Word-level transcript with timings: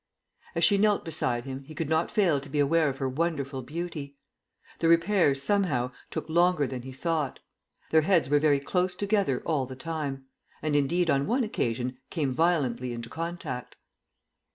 As 0.55 0.63
she 0.63 0.79
knelt 0.79 1.05
beside 1.05 1.45
him 1.45 1.61
he 1.65 1.75
could 1.75 1.87
not 1.87 2.09
fail 2.09 2.39
to 2.39 2.49
be 2.49 2.57
aware 2.57 2.89
of 2.89 2.97
her 2.97 3.07
wonderful 3.07 3.61
beauty. 3.61 4.17
The 4.79 4.87
repairs, 4.87 5.43
somehow, 5.43 5.91
took 6.09 6.27
longer 6.27 6.65
than 6.65 6.81
he 6.81 6.91
thought. 6.91 7.39
Their 7.91 8.01
heads 8.01 8.27
were 8.27 8.39
very 8.39 8.59
close 8.59 8.95
together 8.95 9.43
all 9.45 9.67
the 9.67 9.75
time, 9.75 10.25
and 10.63 10.75
indeed 10.75 11.11
on 11.11 11.27
one 11.27 11.43
occasion 11.43 11.99
came 12.09 12.33
violently 12.33 12.93
into 12.93 13.09
contact. 13.09 13.75